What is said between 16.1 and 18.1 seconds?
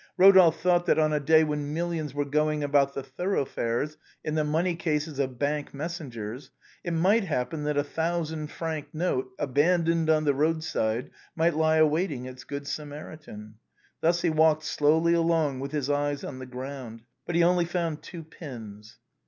on the ground. But he only found